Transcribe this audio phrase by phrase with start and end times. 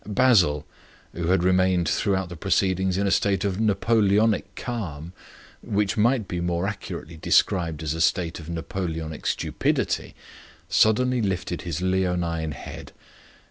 [0.07, 0.65] Basil,
[1.13, 5.13] who had remained throughout the proceedings in a state of Napoleonic calm,
[5.61, 10.15] which might be more accurately described as a state of Napoleonic stupidity,
[10.67, 12.93] suddenly lifted his leonine head.